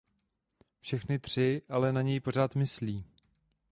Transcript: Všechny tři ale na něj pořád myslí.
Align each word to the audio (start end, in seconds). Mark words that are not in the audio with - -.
Všechny 0.79 1.19
tři 1.19 1.61
ale 1.69 1.93
na 1.93 2.01
něj 2.01 2.19
pořád 2.19 2.55
myslí. 2.55 3.05